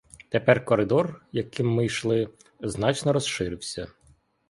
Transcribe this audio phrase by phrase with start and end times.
[0.29, 2.29] Тепер коридор, яким ми йшли,
[2.61, 3.87] значно розширився.